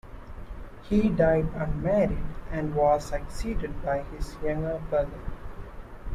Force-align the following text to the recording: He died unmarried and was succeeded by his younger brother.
He 0.89 1.09
died 1.09 1.49
unmarried 1.53 2.17
and 2.49 2.73
was 2.73 3.05
succeeded 3.05 3.83
by 3.85 3.99
his 4.01 4.35
younger 4.43 4.81
brother. 4.89 5.19